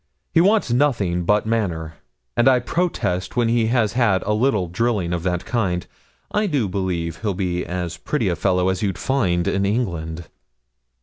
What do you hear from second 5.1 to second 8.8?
of that kind, I do believe he'll be as pretty a fellow